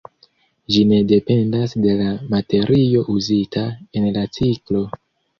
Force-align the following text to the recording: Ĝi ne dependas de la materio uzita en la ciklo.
Ĝi 0.75 0.79
ne 0.91 0.97
dependas 1.09 1.75
de 1.83 1.91
la 1.99 2.07
materio 2.31 3.03
uzita 3.17 3.67
en 4.01 4.07
la 4.15 4.23
ciklo. 4.39 4.83